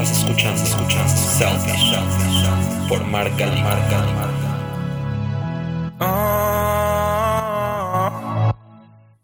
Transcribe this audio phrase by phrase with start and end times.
[0.00, 0.64] Estás escuchando,
[1.16, 1.96] Selfish
[2.88, 4.14] por Marca Marca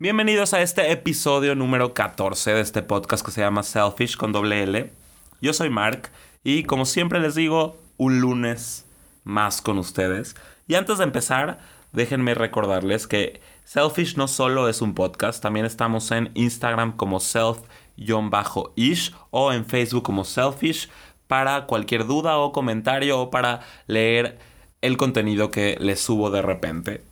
[0.00, 4.64] Bienvenidos a este episodio número 14 de este podcast que se llama Selfish con doble
[4.64, 4.90] L.
[5.41, 6.11] Yo soy Mark
[6.43, 8.84] y como siempre les digo, un lunes
[9.22, 10.34] más con ustedes.
[10.66, 11.61] Y antes de empezar,
[11.93, 17.62] déjenme recordarles que Selfish no solo es un podcast, también estamos en Instagram como self-ish
[19.30, 20.88] o en Facebook como Selfish
[21.26, 24.39] para cualquier duda o comentario o para leer
[24.80, 27.02] el contenido que les subo de repente.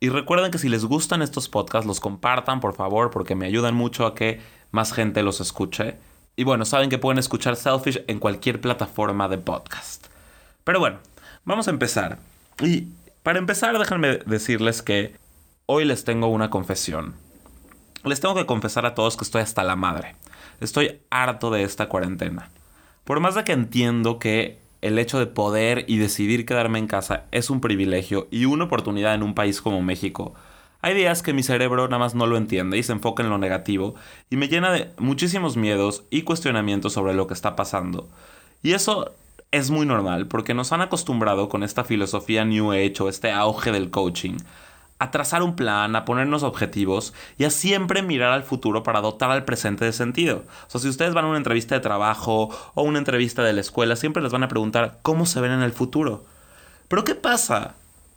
[0.00, 3.74] Y recuerden que si les gustan estos podcasts, los compartan por favor porque me ayudan
[3.74, 5.96] mucho a que más gente los escuche.
[6.36, 10.06] Y bueno, saben que pueden escuchar Selfish en cualquier plataforma de podcast.
[10.64, 10.98] Pero bueno,
[11.44, 12.18] vamos a empezar.
[12.60, 12.88] Y
[13.22, 15.16] para empezar, déjenme decirles que
[15.66, 17.14] hoy les tengo una confesión.
[18.04, 20.14] Les tengo que confesar a todos que estoy hasta la madre.
[20.60, 22.50] Estoy harto de esta cuarentena.
[23.04, 27.24] Por más de que entiendo que el hecho de poder y decidir quedarme en casa
[27.32, 30.34] es un privilegio y una oportunidad en un país como México,
[30.82, 33.38] hay días que mi cerebro nada más no lo entiende y se enfoca en lo
[33.38, 33.94] negativo
[34.28, 38.10] y me llena de muchísimos miedos y cuestionamientos sobre lo que está pasando.
[38.62, 39.14] Y eso
[39.50, 43.72] es muy normal porque nos han acostumbrado con esta filosofía New Age o este auge
[43.72, 44.36] del coaching
[45.04, 49.30] a trazar un plan, a ponernos objetivos y a siempre mirar al futuro para dotar
[49.30, 50.44] al presente de sentido.
[50.66, 53.60] O sea, si ustedes van a una entrevista de trabajo o una entrevista de la
[53.60, 56.24] escuela, siempre les van a preguntar cómo se ven en el futuro.
[56.88, 57.74] Pero ¿qué pasa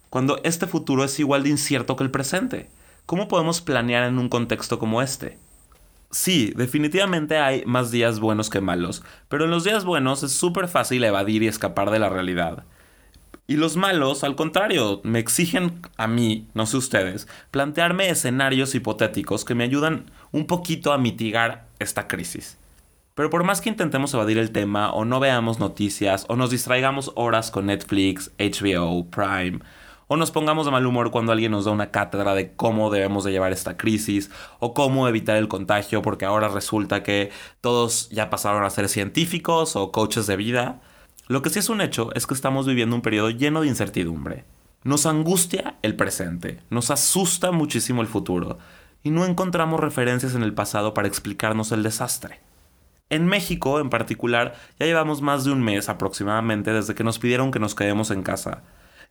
[0.09, 2.69] cuando este futuro es igual de incierto que el presente?
[3.05, 5.37] ¿Cómo podemos planear en un contexto como este?
[6.09, 10.69] Sí, definitivamente hay más días buenos que malos, pero en los días buenos es súper
[10.69, 12.63] fácil evadir y escapar de la realidad.
[13.49, 19.45] Y los malos, al contrario, me exigen a mí, no sé ustedes, plantearme escenarios hipotéticos
[19.45, 22.57] que me ayudan un poquito a mitigar esta crisis.
[23.15, 27.13] Pero por más que intentemos evadir el tema o no veamos noticias o nos distraigamos
[27.15, 29.59] horas con Netflix, HBO, Prime,
[30.07, 33.23] o nos pongamos de mal humor cuando alguien nos da una cátedra de cómo debemos
[33.23, 34.29] de llevar esta crisis
[34.59, 39.77] o cómo evitar el contagio porque ahora resulta que todos ya pasaron a ser científicos
[39.77, 40.81] o coaches de vida.
[41.27, 44.45] Lo que sí es un hecho es que estamos viviendo un periodo lleno de incertidumbre.
[44.83, 48.59] Nos angustia el presente, nos asusta muchísimo el futuro
[49.03, 52.39] y no encontramos referencias en el pasado para explicarnos el desastre.
[53.09, 57.51] En México, en particular, ya llevamos más de un mes aproximadamente desde que nos pidieron
[57.51, 58.63] que nos quedemos en casa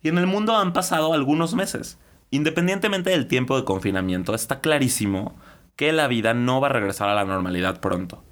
[0.02, 1.98] y en el mundo han pasado algunos meses.
[2.30, 5.34] Independientemente del tiempo de confinamiento, está clarísimo
[5.76, 8.24] que la vida no va a regresar a la normalidad pronto.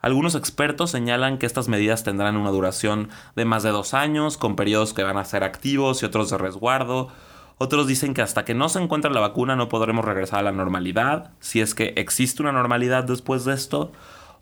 [0.00, 4.54] Algunos expertos señalan que estas medidas tendrán una duración de más de dos años, con
[4.54, 7.08] periodos que van a ser activos y otros de resguardo.
[7.58, 10.52] Otros dicen que hasta que no se encuentre la vacuna no podremos regresar a la
[10.52, 13.90] normalidad, si es que existe una normalidad después de esto.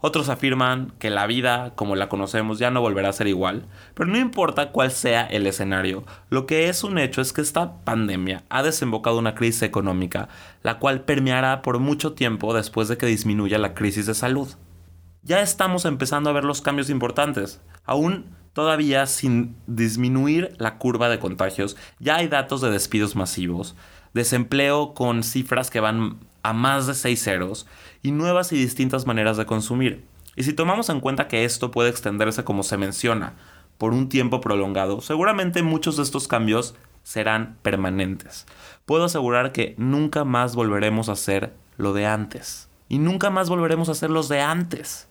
[0.03, 3.66] Otros afirman que la vida, como la conocemos, ya no volverá a ser igual.
[3.95, 7.83] Pero no importa cuál sea el escenario, lo que es un hecho es que esta
[7.83, 10.28] pandemia ha desembocado una crisis económica,
[10.62, 14.49] la cual permeará por mucho tiempo después de que disminuya la crisis de salud.
[15.27, 17.61] Ya estamos empezando a ver los cambios importantes.
[17.85, 23.75] Aún todavía sin disminuir la curva de contagios, ya hay datos de despidos masivos,
[24.15, 27.67] desempleo con cifras que van a más de 6 ceros
[28.05, 30.05] y nuevas y distintas maneras de consumir.
[30.37, 33.35] Y si tomamos en cuenta que esto puede extenderse como se menciona
[33.79, 38.47] por un tiempo prolongado, seguramente muchos de estos cambios serán permanentes.
[38.85, 42.69] Puedo asegurar que nunca más volveremos a hacer lo de antes.
[42.89, 45.09] Y nunca más volveremos a hacer los de antes.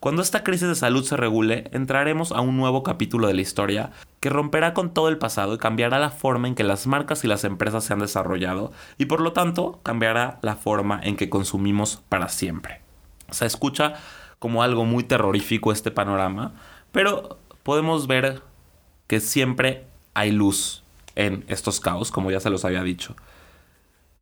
[0.00, 3.90] Cuando esta crisis de salud se regule, entraremos a un nuevo capítulo de la historia
[4.20, 7.28] que romperá con todo el pasado y cambiará la forma en que las marcas y
[7.28, 12.02] las empresas se han desarrollado y por lo tanto cambiará la forma en que consumimos
[12.08, 12.80] para siempre.
[13.30, 13.92] Se escucha
[14.38, 16.54] como algo muy terrorífico este panorama,
[16.92, 18.40] pero podemos ver
[19.06, 19.84] que siempre
[20.14, 20.82] hay luz
[21.14, 23.16] en estos caos, como ya se los había dicho.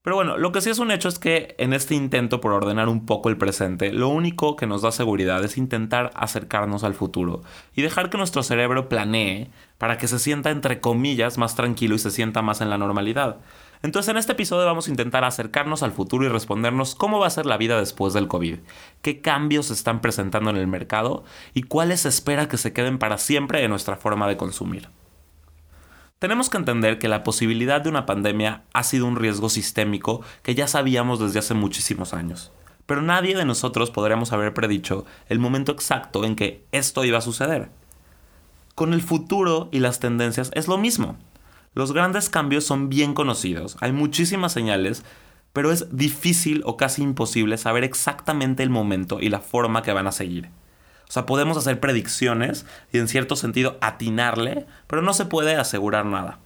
[0.09, 2.89] Pero bueno, lo que sí es un hecho es que en este intento por ordenar
[2.89, 7.43] un poco el presente, lo único que nos da seguridad es intentar acercarnos al futuro
[7.77, 11.99] y dejar que nuestro cerebro planee para que se sienta entre comillas más tranquilo y
[11.99, 13.41] se sienta más en la normalidad.
[13.83, 17.31] Entonces en este episodio vamos a intentar acercarnos al futuro y respondernos cómo va a
[17.31, 18.61] ser la vida después del COVID,
[19.03, 22.97] qué cambios se están presentando en el mercado y cuáles se espera que se queden
[22.97, 24.89] para siempre en nuestra forma de consumir.
[26.19, 30.57] Tenemos que entender que la posibilidad de una pandemia ha sido un riesgo sistémico que
[30.57, 32.51] ya sabíamos desde hace muchísimos años.
[32.87, 37.21] Pero nadie de nosotros podríamos haber predicho el momento exacto en que esto iba a
[37.23, 37.69] suceder.
[38.75, 41.17] Con el futuro y las tendencias es lo mismo.
[41.75, 45.05] Los grandes cambios son bien conocidos, hay muchísimas señales,
[45.53, 50.09] pero es difícil o casi imposible saber exactamente el momento y la forma que van
[50.09, 50.49] a seguir.
[51.09, 56.05] O sea, podemos hacer predicciones y en cierto sentido atinarle, pero no se puede asegurar
[56.05, 56.39] nada.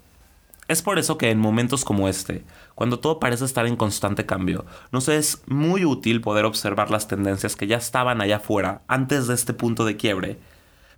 [0.69, 2.45] Es por eso que en momentos como este,
[2.77, 7.57] cuando todo parece estar en constante cambio, nos es muy útil poder observar las tendencias
[7.57, 10.39] que ya estaban allá afuera antes de este punto de quiebre,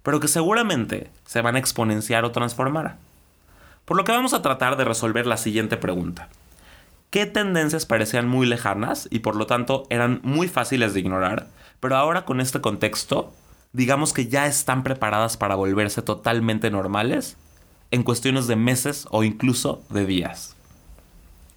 [0.03, 2.99] pero que seguramente se van a exponenciar o transformar.
[3.87, 6.29] Por lo que vamos a tratar de resolver la siguiente pregunta.
[7.11, 11.47] ¿Qué tendencias parecían muy lejanas y por lo tanto eran muy fáciles de ignorar,
[11.81, 13.33] pero ahora con este contexto,
[13.75, 17.37] digamos que ya están preparadas para volverse totalmente normales
[17.91, 20.55] en cuestiones de meses o incluso de días.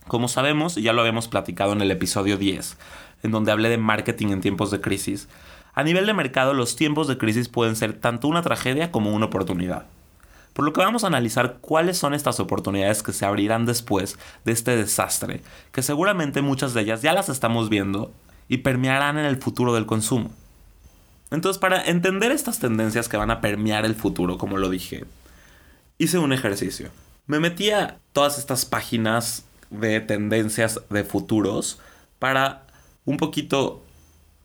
[0.08, 2.76] Como sabemos, ya lo habíamos platicado en el episodio 10,
[3.22, 5.30] en donde hablé de marketing en tiempos de crisis,
[5.76, 9.28] a nivel de mercado los tiempos de crisis pueden ser tanto una tragedia como una
[9.28, 9.86] oportunidad.
[10.54, 14.54] Por lo que vamos a analizar cuáles son estas oportunidades que se abrirán después de
[14.54, 18.12] este desastre, que seguramente muchas de ellas ya las estamos viendo
[18.50, 20.32] y permearán en el futuro del consumo.
[21.32, 25.06] Entonces, para entender estas tendencias que van a permear el futuro, como lo dije,
[25.98, 26.90] hice un ejercicio.
[27.26, 31.80] Me metí a todas estas páginas de tendencias de futuros
[32.20, 32.66] para
[33.06, 33.84] un poquito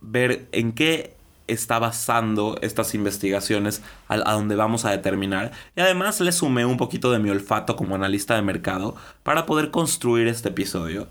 [0.01, 1.15] ver en qué
[1.47, 5.53] está basando estas investigaciones a, a, donde vamos a determinar.
[5.77, 9.71] Y además le sumé un poquito de mi olfato como analista de mercado para poder
[9.71, 11.07] construir este episodio.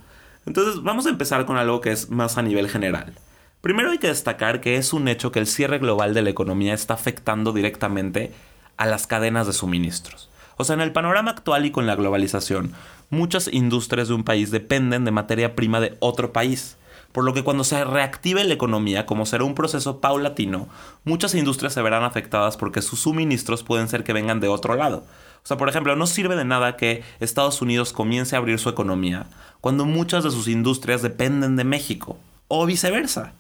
[0.45, 3.13] Entonces vamos a empezar con algo que es más a nivel general.
[3.61, 6.73] Primero hay que destacar que es un hecho que el cierre global de la economía
[6.73, 8.31] está afectando directamente
[8.75, 10.29] a las cadenas de suministros.
[10.57, 12.73] O sea, en el panorama actual y con la globalización,
[13.11, 16.77] muchas industrias de un país dependen de materia prima de otro país.
[17.11, 20.67] Por lo que cuando se reactive la economía, como será un proceso paulatino,
[21.03, 25.03] muchas industrias se verán afectadas porque sus suministros pueden ser que vengan de otro lado.
[25.43, 28.69] O sea, por ejemplo, no sirve de nada que Estados Unidos comience a abrir su
[28.69, 29.27] economía
[29.59, 32.17] cuando muchas de sus industrias dependen de México,
[32.47, 33.33] o viceversa.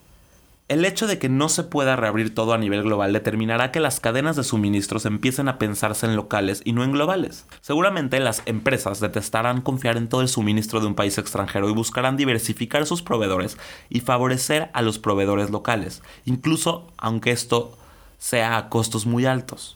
[0.71, 3.99] El hecho de que no se pueda reabrir todo a nivel global determinará que las
[3.99, 7.45] cadenas de suministros empiecen a pensarse en locales y no en globales.
[7.59, 12.15] Seguramente las empresas detestarán confiar en todo el suministro de un país extranjero y buscarán
[12.15, 13.57] diversificar sus proveedores
[13.89, 17.77] y favorecer a los proveedores locales, incluso aunque esto
[18.17, 19.75] sea a costos muy altos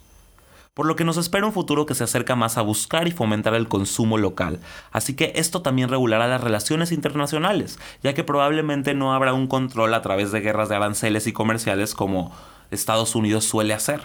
[0.76, 3.56] por lo que nos espera un futuro que se acerca más a buscar y fomentar
[3.56, 4.60] el consumo local.
[4.92, 9.94] Así que esto también regulará las relaciones internacionales, ya que probablemente no habrá un control
[9.94, 12.36] a través de guerras de aranceles y comerciales como
[12.72, 14.02] Estados Unidos suele hacer.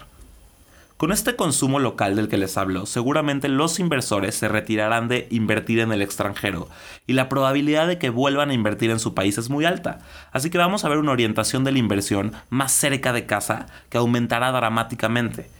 [0.96, 5.80] Con este consumo local del que les hablo, seguramente los inversores se retirarán de invertir
[5.80, 6.68] en el extranjero
[7.06, 10.00] y la probabilidad de que vuelvan a invertir en su país es muy alta.
[10.30, 13.98] Así que vamos a ver una orientación de la inversión más cerca de casa que
[13.98, 15.50] aumentará dramáticamente.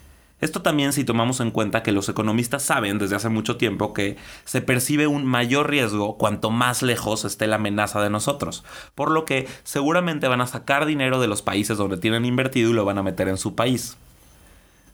[0.41, 4.17] Esto también si tomamos en cuenta que los economistas saben desde hace mucho tiempo que
[4.45, 8.65] se percibe un mayor riesgo cuanto más lejos esté la amenaza de nosotros,
[8.95, 12.75] por lo que seguramente van a sacar dinero de los países donde tienen invertido y
[12.75, 13.97] lo van a meter en su país.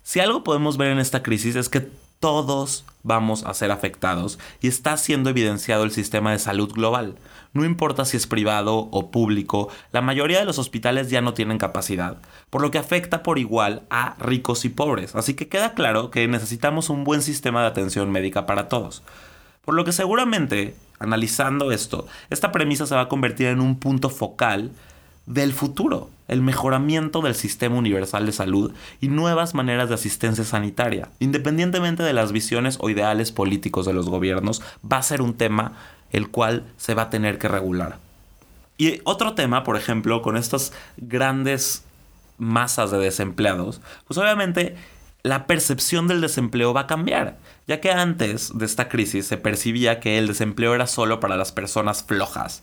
[0.03, 1.91] Si algo podemos ver en esta crisis es que
[2.21, 7.17] todos vamos a ser afectados y está siendo evidenciado el sistema de salud global.
[7.53, 11.59] No importa si es privado o público, la mayoría de los hospitales ya no tienen
[11.59, 12.19] capacidad,
[12.51, 15.15] por lo que afecta por igual a ricos y pobres.
[15.15, 19.03] Así que queda claro que necesitamos un buen sistema de atención médica para todos.
[19.65, 24.11] Por lo que seguramente, analizando esto, esta premisa se va a convertir en un punto
[24.11, 24.73] focal
[25.27, 31.09] del futuro, el mejoramiento del sistema universal de salud y nuevas maneras de asistencia sanitaria.
[31.19, 35.73] Independientemente de las visiones o ideales políticos de los gobiernos, va a ser un tema
[36.13, 37.99] el cual se va a tener que regular.
[38.79, 41.85] Y otro tema, por ejemplo, con estas grandes
[42.39, 44.77] masas de desempleados, pues obviamente
[45.23, 49.99] la percepción del desempleo va a cambiar, ya que antes de esta crisis se percibía
[49.99, 52.63] que el desempleo era solo para las personas flojas.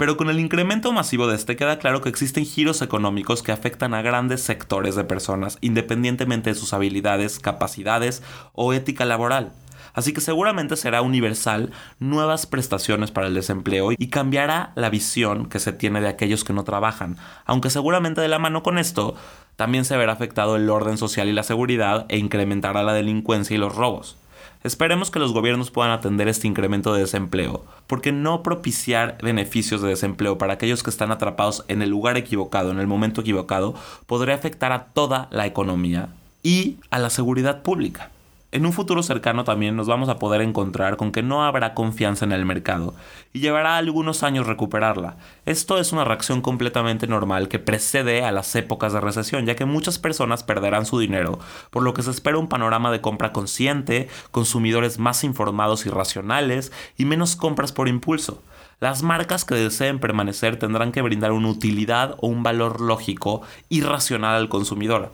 [0.00, 3.92] Pero con el incremento masivo de este queda claro que existen giros económicos que afectan
[3.92, 8.22] a grandes sectores de personas, independientemente de sus habilidades, capacidades
[8.54, 9.52] o ética laboral.
[9.92, 15.58] Así que seguramente será universal nuevas prestaciones para el desempleo y cambiará la visión que
[15.58, 19.16] se tiene de aquellos que no trabajan, aunque seguramente de la mano con esto
[19.56, 23.58] también se verá afectado el orden social y la seguridad e incrementará la delincuencia y
[23.58, 24.16] los robos.
[24.62, 29.88] Esperemos que los gobiernos puedan atender este incremento de desempleo, porque no propiciar beneficios de
[29.88, 33.74] desempleo para aquellos que están atrapados en el lugar equivocado, en el momento equivocado,
[34.06, 36.10] podría afectar a toda la economía
[36.42, 38.10] y a la seguridad pública
[38.52, 42.24] en un futuro cercano también nos vamos a poder encontrar con que no habrá confianza
[42.24, 42.94] en el mercado
[43.32, 45.18] y llevará algunos años recuperarla.
[45.46, 49.66] Esto es una reacción completamente normal que precede a las épocas de recesión, ya que
[49.66, 51.38] muchas personas perderán su dinero,
[51.70, 56.72] por lo que se espera un panorama de compra consciente, consumidores más informados y racionales
[56.96, 58.42] y menos compras por impulso.
[58.80, 63.82] Las marcas que deseen permanecer tendrán que brindar una utilidad o un valor lógico y
[63.82, 65.12] racional al consumidor.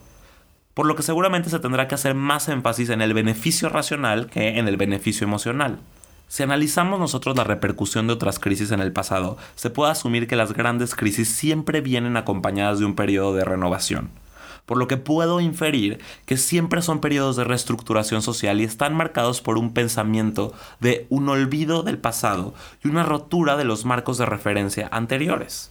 [0.77, 4.59] Por lo que seguramente se tendrá que hacer más énfasis en el beneficio racional que
[4.59, 5.79] en el beneficio emocional.
[6.29, 10.37] Si analizamos nosotros la repercusión de otras crisis en el pasado, se puede asumir que
[10.37, 14.11] las grandes crisis siempre vienen acompañadas de un periodo de renovación
[14.67, 19.41] por lo que puedo inferir que siempre son periodos de reestructuración social y están marcados
[19.41, 22.53] por un pensamiento de un olvido del pasado
[22.85, 25.71] y una rotura de los marcos de referencia anteriores.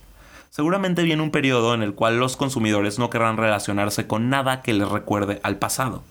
[0.55, 4.73] Seguramente viene un periodo en el cual los consumidores no querrán relacionarse con nada que
[4.73, 6.01] les recuerde al pasado.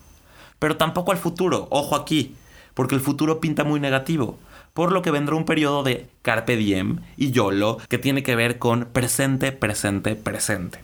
[0.59, 2.35] Pero tampoco al futuro, ojo aquí,
[2.75, 4.39] porque el futuro pinta muy negativo
[4.75, 8.59] por lo que vendrá un periodo de carpe diem y YOLO que tiene que ver
[8.59, 10.81] con presente, presente, presente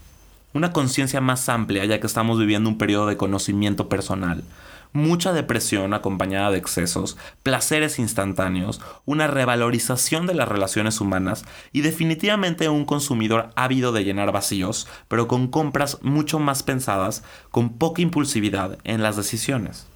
[0.52, 4.42] una conciencia más amplia ya que estamos viviendo un periodo de conocimiento personal,
[4.92, 12.68] mucha depresión acompañada de excesos, placeres instantáneos, una revalorización de las relaciones humanas y definitivamente
[12.68, 18.78] un consumidor ávido de llenar vacíos, pero con compras mucho más pensadas, con poca impulsividad
[18.84, 19.86] en las decisiones.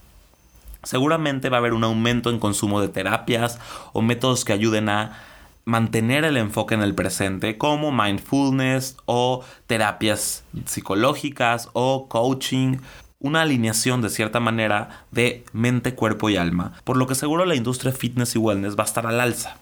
[0.83, 3.59] Seguramente va a haber un aumento en consumo de terapias
[3.93, 5.19] o métodos que ayuden a
[5.65, 12.77] mantener el enfoque en el presente como mindfulness o terapias psicológicas o coaching,
[13.25, 17.55] una alineación de cierta manera de mente, cuerpo y alma, por lo que seguro la
[17.55, 19.57] industria fitness y wellness va a estar al alza.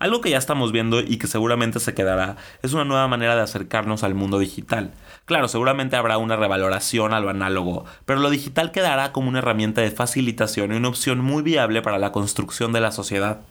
[0.00, 3.42] Algo que ya estamos viendo y que seguramente se quedará es una nueva manera de
[3.42, 4.90] acercarnos al mundo digital.
[5.26, 9.82] Claro, seguramente habrá una revaloración a lo análogo, pero lo digital quedará como una herramienta
[9.82, 13.42] de facilitación y una opción muy viable para la construcción de la sociedad.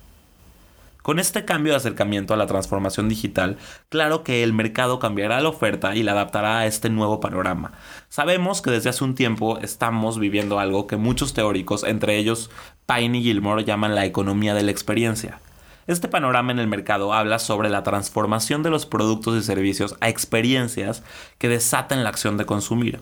[1.06, 3.60] Con este cambio de acercamiento a la transformación digital,
[3.90, 7.74] claro que el mercado cambiará la oferta y la adaptará a este nuevo panorama.
[8.10, 12.50] Sabemos que desde hace un tiempo estamos viviendo algo que muchos teóricos, entre ellos
[12.88, 15.40] Payne y Gilmore, llaman la economía de la experiencia.
[15.86, 20.10] Este panorama en el mercado habla sobre la transformación de los productos y servicios a
[20.10, 21.04] experiencias
[21.38, 23.00] que desaten la acción de consumir.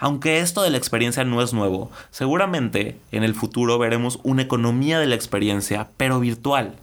[0.00, 4.98] Aunque esto de la experiencia no es nuevo, seguramente en el futuro veremos una economía
[4.98, 6.74] de la experiencia, pero virtual.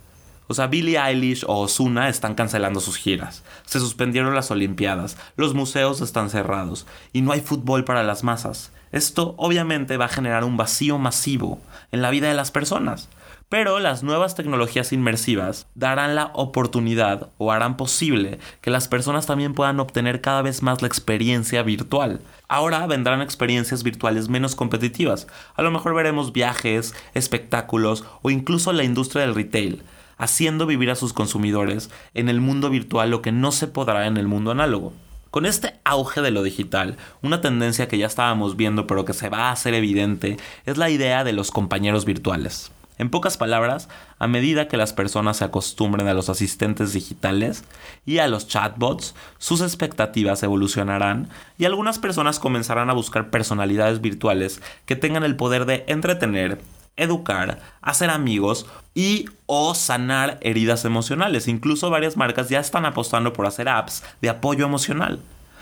[0.48, 3.44] O sea, Billie Eilish o Ozuna están cancelando sus giras.
[3.66, 8.72] Se suspendieron las Olimpiadas, los museos están cerrados y no hay fútbol para las masas.
[8.92, 11.60] Esto obviamente va a generar un vacío masivo
[11.92, 13.10] en la vida de las personas.
[13.50, 19.54] Pero las nuevas tecnologías inmersivas darán la oportunidad o harán posible que las personas también
[19.54, 22.22] puedan obtener cada vez más la experiencia virtual.
[22.48, 25.28] Ahora vendrán experiencias virtuales menos competitivas.
[25.56, 29.84] A lo mejor veremos viajes, espectáculos o incluso la industria del retail
[30.18, 34.18] haciendo vivir a sus consumidores en el mundo virtual lo que no se podrá en
[34.18, 34.94] el mundo análogo.
[35.32, 39.30] Con este auge de lo digital, una tendencia que ya estábamos viendo pero que se
[39.30, 42.72] va a hacer evidente es la idea de los compañeros virtuales.
[42.98, 47.66] En pocas palabras, a medida que las personas se acostumbren a los asistentes digitales
[48.06, 54.62] y a los chatbots, sus expectativas evolucionarán y algunas personas comenzarán a buscar personalidades virtuales
[54.86, 56.62] que tengan el poder de entretener,
[56.98, 61.48] educar, hacer amigos y o sanar heridas emocionales.
[61.48, 65.20] Incluso varias marcas ya están apostando por hacer apps de apoyo emocional.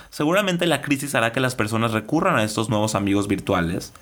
[0.09, 3.93] Seguramente la crisis hará que las personas recurran a estos nuevos amigos virtuales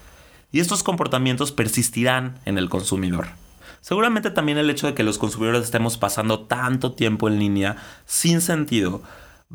[0.52, 3.28] y estos comportamientos persistirán en el consumidor.
[3.80, 8.42] Seguramente también el hecho de que los consumidores estemos pasando tanto tiempo en línea sin
[8.42, 9.02] sentido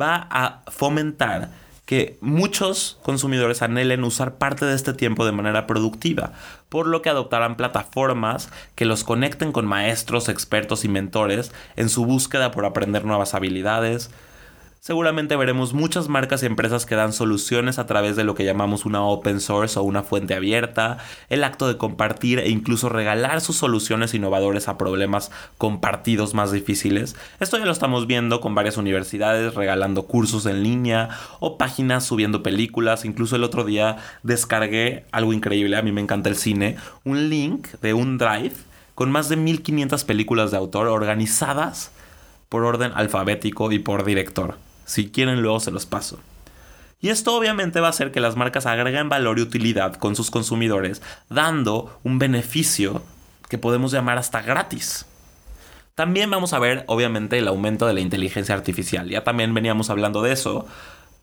[0.01, 1.51] va a fomentar
[1.87, 6.33] que muchos consumidores anhelen usar parte de este tiempo de manera productiva,
[6.69, 12.05] por lo que adoptarán plataformas que los conecten con maestros, expertos y mentores en su
[12.05, 14.11] búsqueda por aprender nuevas habilidades,
[14.87, 18.87] seguramente veremos muchas marcas y empresas que dan soluciones a través de lo que llamamos
[18.87, 23.57] una open source o una fuente abierta, el acto de compartir e incluso regalar sus
[23.57, 27.17] soluciones innovadores a problemas compartidos más difíciles.
[27.41, 31.09] Esto ya lo estamos viendo con varias universidades regalando cursos en línea
[31.41, 33.05] o páginas subiendo películas.
[33.05, 37.67] Incluso el otro día descargué algo increíble, a mí me encanta el cine, un link
[37.83, 38.55] de un drive
[38.95, 41.91] con más de 1500 películas de autor organizadas
[42.49, 44.65] por orden alfabético y por director.
[44.87, 46.19] Si quieren, luego se los paso.
[46.99, 50.31] Y esto obviamente va a hacer que las marcas agreguen valor y utilidad con sus
[50.31, 53.03] consumidores, dando un beneficio
[53.51, 55.05] que podemos llamar hasta gratis.
[55.95, 59.09] También vamos a ver, obviamente, el aumento de la inteligencia artificial.
[59.09, 60.67] Ya también veníamos hablando de eso.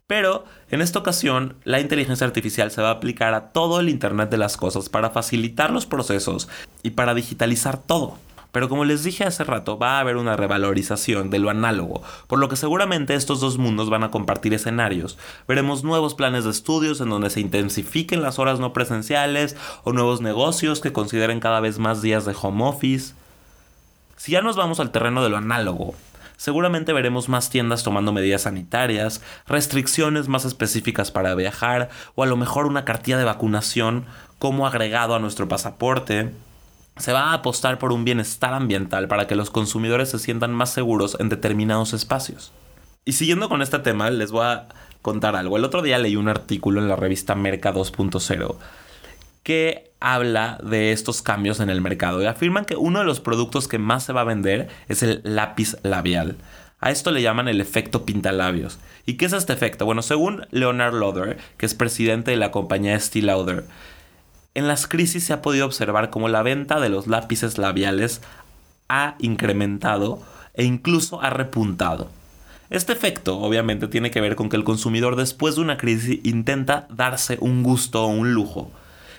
[0.08, 4.30] Pero en esta ocasión, la inteligencia artificial se va a aplicar a todo el Internet
[4.30, 6.50] de las Cosas para facilitar los procesos
[6.82, 8.18] y para digitalizar todo.
[8.54, 12.38] Pero como les dije hace rato, va a haber una revalorización de lo análogo, por
[12.38, 15.18] lo que seguramente estos dos mundos van a compartir escenarios.
[15.48, 20.22] Veremos nuevos planes de estudios en donde se intensifiquen las horas no presenciales o nuevos
[20.22, 23.16] negocios que consideren cada vez más días de home office.
[24.18, 25.96] Si ya nos vamos al terreno de lo análogo,
[26.38, 32.38] seguramente veremos más tiendas tomando medidas sanitarias, restricciones más específicas para viajar o a lo
[32.38, 34.06] mejor una cartilla de vacunación
[34.38, 36.32] como agregado a nuestro pasaporte.
[36.98, 40.72] Se va a apostar por un bienestar ambiental para que los consumidores se sientan más
[40.72, 42.52] seguros en determinados espacios.
[43.06, 44.68] Y siguiendo con este tema, les voy a
[45.02, 45.58] contar algo.
[45.58, 48.56] El otro día leí un artículo en la revista Merca 2.0
[49.44, 53.68] que habla de estos cambios en el mercado y afirman que uno de los productos
[53.68, 56.38] que más se va a vender es el lápiz labial.
[56.80, 58.80] A esto le llaman el efecto pintalabios.
[59.06, 59.86] ¿Y qué es este efecto?
[59.86, 63.66] Bueno, según Leonard Lauder, que es presidente de la compañía Estee Lauder,
[64.56, 68.22] en las crisis se ha podido observar cómo la venta de los lápices labiales
[68.88, 70.22] ha incrementado
[70.54, 72.10] e incluso ha repuntado.
[72.70, 76.88] Este efecto obviamente tiene que ver con que el consumidor después de una crisis intenta
[76.90, 78.72] darse un gusto o un lujo.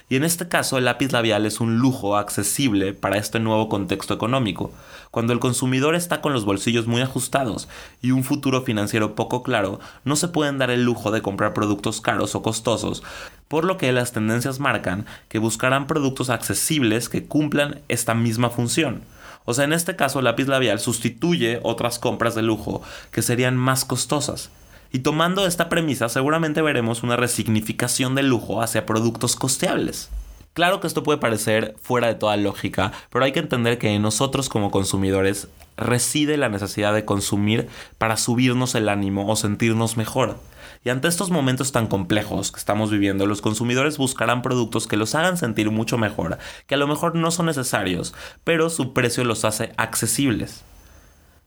[0.08, 4.12] Y en este caso el lápiz labial es un lujo accesible para este nuevo contexto
[4.12, 4.70] económico,
[5.10, 7.68] cuando el consumidor está con los bolsillos muy ajustados
[8.02, 12.00] y un futuro financiero poco claro, no se pueden dar el lujo de comprar productos
[12.00, 13.02] caros o costosos,
[13.48, 19.02] por lo que las tendencias marcan que buscarán productos accesibles que cumplan esta misma función.
[19.46, 23.56] O sea, en este caso el lápiz labial sustituye otras compras de lujo que serían
[23.56, 24.50] más costosas.
[24.94, 30.08] Y tomando esta premisa, seguramente veremos una resignificación del lujo hacia productos costeables.
[30.52, 34.02] Claro que esto puede parecer fuera de toda lógica, pero hay que entender que en
[34.02, 40.38] nosotros como consumidores reside la necesidad de consumir para subirnos el ánimo o sentirnos mejor.
[40.84, 45.16] Y ante estos momentos tan complejos que estamos viviendo, los consumidores buscarán productos que los
[45.16, 49.44] hagan sentir mucho mejor, que a lo mejor no son necesarios, pero su precio los
[49.44, 50.62] hace accesibles.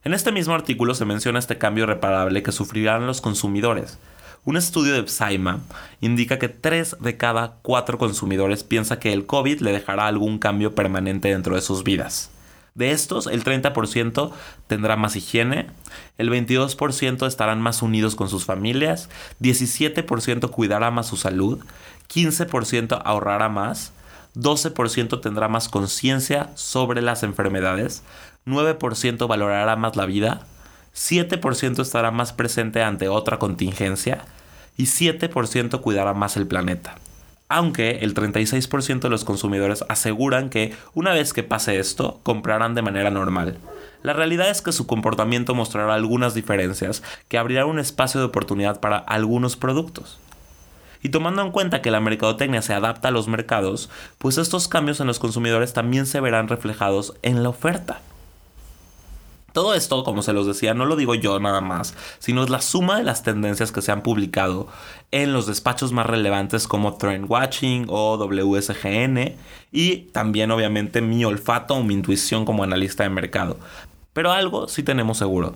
[0.08, 4.00] En este mismo artículo se menciona este cambio reparable que sufrirán los consumidores.
[4.46, 5.60] Un estudio de Psyma
[6.00, 10.74] indica que 3 de cada 4 consumidores piensa que el COVID le dejará algún cambio
[10.74, 12.30] permanente dentro de sus vidas.
[12.74, 14.32] De estos, el 30%
[14.68, 15.68] tendrá más higiene,
[16.18, 19.10] el 22% estarán más unidos con sus familias,
[19.42, 21.60] 17% cuidará más su salud,
[22.08, 23.92] 15% ahorrará más,
[24.36, 28.04] 12% tendrá más conciencia sobre las enfermedades,
[28.48, 30.42] 9% valorará más la vida,
[30.96, 34.26] 7% estará más presente ante otra contingencia
[34.78, 36.96] y 7% cuidará más el planeta.
[37.50, 42.82] Aunque el 36% de los consumidores aseguran que una vez que pase esto, comprarán de
[42.82, 43.58] manera normal.
[44.04, 48.80] La realidad es que su comportamiento mostrará algunas diferencias que abrirán un espacio de oportunidad
[48.80, 50.20] para algunos productos.
[51.02, 55.00] Y tomando en cuenta que la mercadotecnia se adapta a los mercados, pues estos cambios
[55.00, 58.02] en los consumidores también se verán reflejados en la oferta.
[59.58, 62.62] Todo esto, como se los decía, no lo digo yo nada más, sino es la
[62.62, 64.68] suma de las tendencias que se han publicado
[65.10, 69.34] en los despachos más relevantes como Trend Watching o WSGN
[69.72, 73.58] y también obviamente mi olfato o mi intuición como analista de mercado.
[74.14, 75.56] Pero algo sí tenemos seguro.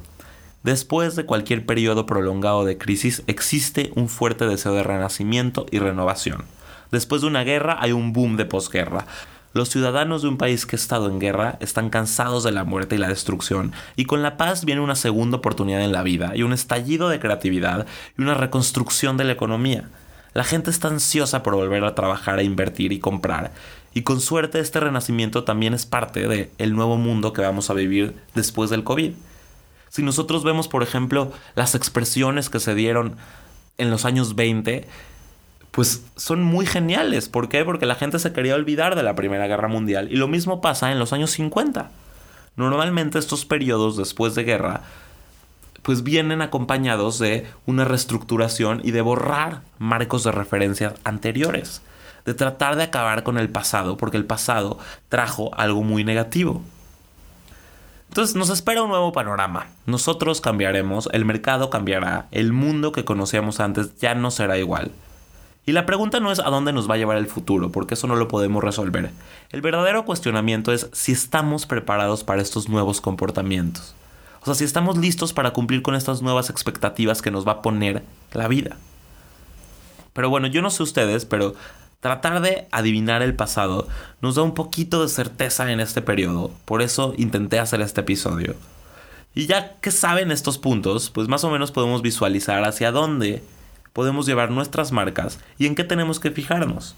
[0.63, 6.45] Después de cualquier periodo prolongado de crisis existe un fuerte deseo de renacimiento y renovación.
[6.89, 9.05] Después de una guerra hay un boom de posguerra.
[9.53, 12.95] Los ciudadanos de un país que ha estado en guerra están cansados de la muerte
[12.95, 16.43] y la destrucción, y con la paz viene una segunda oportunidad en la vida, y
[16.43, 17.85] un estallido de creatividad
[18.17, 19.89] y una reconstrucción de la economía.
[20.33, 23.51] La gente está ansiosa por volver a trabajar, a invertir y comprar,
[23.93, 27.73] y con suerte este renacimiento también es parte del el nuevo mundo que vamos a
[27.73, 29.11] vivir después del COVID.
[29.89, 33.17] Si nosotros vemos, por ejemplo, las expresiones que se dieron
[33.77, 34.87] en los años 20,
[35.71, 37.29] pues son muy geniales.
[37.29, 37.63] ¿Por qué?
[37.63, 40.11] Porque la gente se quería olvidar de la Primera Guerra Mundial.
[40.11, 41.89] Y lo mismo pasa en los años 50.
[42.57, 44.81] Normalmente estos periodos después de guerra
[45.81, 51.81] pues vienen acompañados de una reestructuración y de borrar marcos de referencia anteriores,
[52.25, 54.77] de tratar de acabar con el pasado, porque el pasado
[55.09, 56.61] trajo algo muy negativo.
[58.09, 59.67] Entonces nos espera un nuevo panorama.
[59.85, 64.91] Nosotros cambiaremos, el mercado cambiará, el mundo que conocíamos antes ya no será igual.
[65.65, 68.07] Y la pregunta no es a dónde nos va a llevar el futuro, porque eso
[68.07, 69.11] no lo podemos resolver.
[69.51, 73.93] El verdadero cuestionamiento es si estamos preparados para estos nuevos comportamientos.
[74.41, 77.61] O sea, si estamos listos para cumplir con estas nuevas expectativas que nos va a
[77.61, 78.77] poner la vida.
[80.13, 81.53] Pero bueno, yo no sé ustedes, pero
[81.99, 83.87] tratar de adivinar el pasado
[84.19, 86.51] nos da un poquito de certeza en este periodo.
[86.65, 88.55] Por eso intenté hacer este episodio.
[89.35, 93.43] Y ya que saben estos puntos, pues más o menos podemos visualizar hacia dónde
[93.93, 96.95] podemos llevar nuestras marcas y en qué tenemos que fijarnos.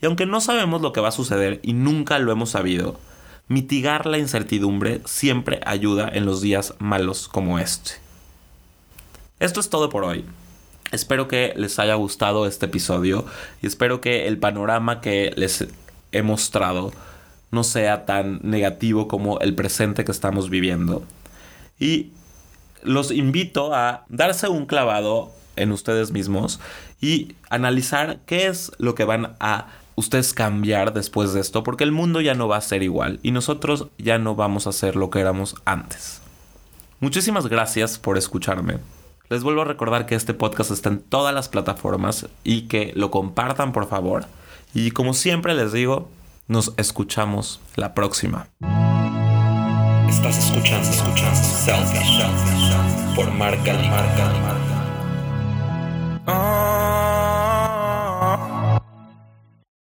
[0.00, 2.98] Y aunque no sabemos lo que va a suceder y nunca lo hemos sabido,
[3.48, 7.92] mitigar la incertidumbre siempre ayuda en los días malos como este.
[9.38, 10.24] Esto es todo por hoy.
[10.92, 13.26] Espero que les haya gustado este episodio
[13.60, 15.66] y espero que el panorama que les
[16.12, 16.92] he mostrado
[17.50, 21.02] no sea tan negativo como el presente que estamos viviendo.
[21.78, 22.12] Y
[22.82, 26.60] los invito a darse un clavado en ustedes mismos
[27.00, 29.66] y analizar qué es lo que van a
[29.96, 33.32] ustedes cambiar después de esto, porque el mundo ya no va a ser igual y
[33.32, 36.20] nosotros ya no vamos a ser lo que éramos antes.
[37.00, 38.78] Muchísimas gracias por escucharme.
[39.28, 43.10] Les vuelvo a recordar que este podcast está en todas las plataformas y que lo
[43.10, 44.26] compartan por favor.
[44.72, 46.08] Y como siempre les digo,
[46.46, 48.48] nos escuchamos la próxima.